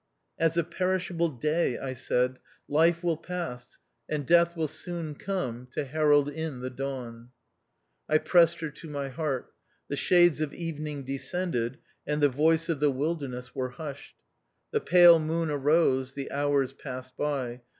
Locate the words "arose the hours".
15.51-16.73